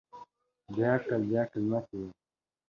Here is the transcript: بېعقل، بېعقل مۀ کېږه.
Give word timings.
بېعقل، 0.73 1.21
بېعقل 1.29 1.63
مۀ 1.71 1.79
کېږه. 1.87 2.09